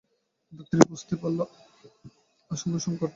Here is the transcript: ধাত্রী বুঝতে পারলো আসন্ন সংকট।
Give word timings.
ধাত্রী 0.53 0.79
বুঝতে 0.89 1.15
পারলো 1.15 1.43
আসন্ন 2.51 2.75
সংকট। 2.77 3.09